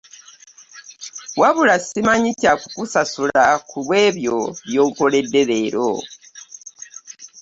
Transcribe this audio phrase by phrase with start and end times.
[1.39, 5.89] Wabula simanyi kya kukusasula ku lwe byo by'onkoledde leero.